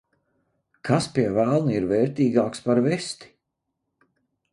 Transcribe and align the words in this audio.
Kas, 0.87 1.07
pie 1.17 1.25
velna, 1.35 1.73
ir 1.79 1.85
vērtīgāks 1.91 2.65
par 2.69 2.81
vesti? 2.87 3.29